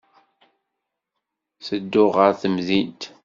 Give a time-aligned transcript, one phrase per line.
[1.57, 3.01] Ttedduɣ ɣer temdint.